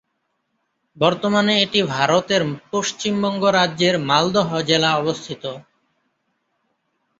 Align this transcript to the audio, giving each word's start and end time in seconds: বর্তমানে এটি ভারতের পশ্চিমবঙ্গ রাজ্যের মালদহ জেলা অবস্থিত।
বর্তমানে 0.97 1.53
এটি 1.61 1.79
ভারতের 1.95 2.41
পশ্চিমবঙ্গ 2.71 3.43
রাজ্যের 3.57 3.95
মালদহ 4.09 4.49
জেলা 4.69 4.89
অবস্থিত। 4.95 5.43